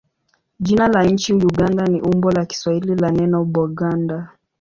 Jina 0.59 0.87
la 0.87 1.03
nchi 1.03 1.33
Uganda 1.33 1.85
ni 1.85 2.01
umbo 2.01 2.31
la 2.31 2.45
Kiswahili 2.45 2.95
la 2.95 3.11
neno 3.11 3.45
Buganda. 3.45 4.27